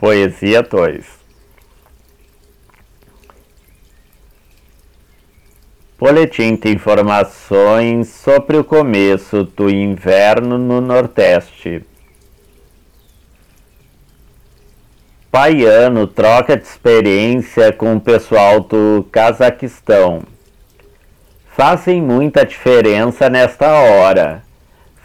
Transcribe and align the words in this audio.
Poesia 0.00 0.62
2 0.62 1.04
Boletim 5.98 6.56
de 6.56 6.70
informações 6.70 8.08
sobre 8.08 8.56
o 8.56 8.64
começo 8.64 9.44
do 9.44 9.68
inverno 9.68 10.56
no 10.56 10.80
Nordeste. 10.80 11.84
Paiano 15.30 16.06
troca 16.06 16.56
de 16.56 16.62
experiência 16.64 17.70
com 17.70 17.96
o 17.96 18.00
pessoal 18.00 18.60
do 18.60 19.06
Cazaquistão. 19.12 20.22
Fazem 21.54 22.00
muita 22.00 22.46
diferença 22.46 23.28
nesta 23.28 23.70
hora 23.70 24.49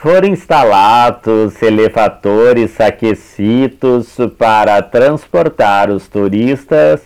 foram 0.05 0.27
instalados 0.27 1.59
elevadores 1.63 2.79
aquecidos 2.79 4.16
para 4.38 4.80
transportar 4.84 5.89
os 5.89 6.07
turistas 6.07 7.02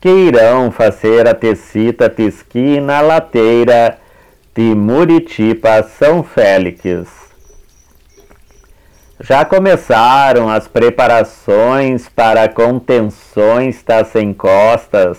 que 0.00 0.08
irão 0.08 0.72
fazer 0.72 1.28
a 1.28 1.32
tecita 1.32 2.08
de 2.08 2.26
esqui 2.26 2.80
na 2.80 3.00
ladeira 3.00 3.98
de 4.52 4.74
Muritiba 4.74 5.84
São 5.84 6.24
Félix. 6.24 7.06
Já 9.20 9.44
começaram 9.44 10.48
as 10.48 10.66
preparações 10.66 12.08
para 12.08 12.48
contenções 12.48 13.80
das 13.84 14.12
encostas 14.16 15.18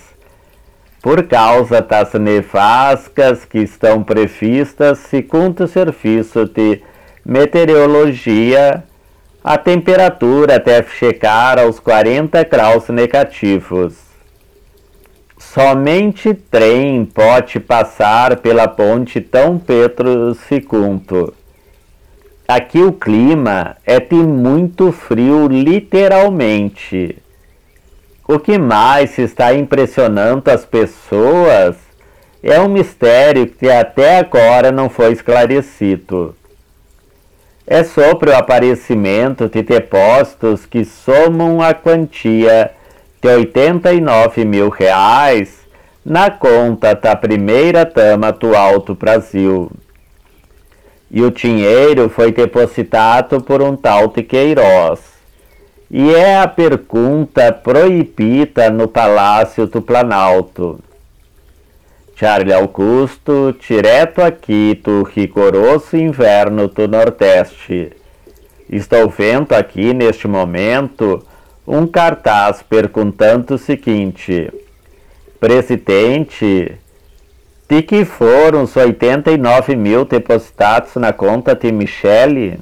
por 1.02 1.23
causa 1.23 1.82
das 1.82 2.12
nevascas 2.16 3.45
que 3.45 3.59
estão 3.59 4.04
previstas 4.04 4.98
segundo 4.98 5.63
o 5.63 5.68
serviço 5.70 6.43
de 6.43 6.84
Meteorologia, 7.27 8.84
a 9.43 9.57
temperatura 9.57 10.59
deve 10.59 10.91
chegar 10.91 11.57
aos 11.57 11.79
40 11.79 12.43
graus 12.43 12.88
negativos. 12.89 13.95
Somente 15.35 16.35
trem 16.35 17.04
pode 17.04 17.59
passar 17.59 18.37
pela 18.37 18.67
ponte 18.67 19.20
Dom 19.20 19.57
Pedro 19.57 20.37
II. 20.51 21.34
Aqui 22.48 22.84
o 22.84 22.93
clima 22.93 23.76
é 23.84 23.99
de 23.99 24.17
muito 24.17 24.91
frio, 24.91 25.48
literalmente. 25.48 27.17
O 28.27 28.37
que 28.37 28.60
mais 28.60 29.17
está 29.17 29.51
impressionando 29.55 30.51
as 30.51 30.63
pessoas 30.63 31.76
é 32.43 32.60
um 32.60 32.70
mistério 32.70 33.48
que 33.48 33.67
até 33.67 34.20
agora 34.20 34.71
não 34.71 34.91
foi 34.91 35.12
esclarecido 35.12 36.35
é 37.68 37.84
sobre 37.84 38.30
o 38.30 38.35
aparecimento 38.35 39.49
de 39.49 39.63
depósitos 39.63 40.66
que 40.66 40.85
somam 40.85 41.62
a 41.62 41.74
quantia 41.74 42.72
de 43.22 43.27
89 43.27 44.46
mil 44.46 44.70
reais 44.70 45.66
na 46.05 46.30
conta 46.30 46.94
da 46.94 47.16
primeira 47.16 47.84
dama 47.84 48.32
do 48.32 48.94
Brasil. 48.94 49.72
E 51.10 51.22
o 51.24 51.32
dinheiro 51.32 52.10
foi 52.10 52.32
depositado 52.32 53.41
por 53.41 53.62
um 53.62 53.76
tal 53.76 54.10
de 54.10 54.22
Queiroz. 54.22 55.00
E 55.90 56.13
é 56.13 56.38
a 56.38 56.48
pergunta 56.48 57.52
proibida 57.52 58.70
no 58.70 58.88
Palácio 58.88 59.66
do 59.66 59.82
Planalto. 59.82 60.79
Charlie 62.18 62.54
Augusto, 62.54 63.54
direto 63.60 64.22
aqui 64.22 64.80
do 64.81 65.03
rigoroso 65.03 65.97
inverno 65.97 66.69
do 66.69 66.88
Nordeste. 66.88 67.91
Estou 68.69 69.09
vendo 69.09 69.52
aqui 69.52 69.94
neste 69.94 70.25
momento 70.25 71.22
um 71.68 71.85
cartaz 71.85 72.63
perguntando 72.63 73.56
o 73.56 73.57
seguinte: 73.57 74.50
Presidente, 75.41 76.80
de 77.67 77.81
que 77.81 78.06
foram 78.06 78.63
os 78.63 78.78
89 78.78 79.75
mil 79.75 80.06
depositados 80.06 80.95
na 80.95 81.12
conta 81.12 81.53
de 81.53 81.69
Michele? 81.69 82.59